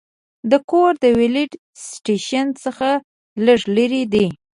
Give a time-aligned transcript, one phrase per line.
[0.49, 1.51] دا کور د ویلډ
[1.89, 2.89] سټیشن څخه
[3.45, 4.27] لږ لرې دی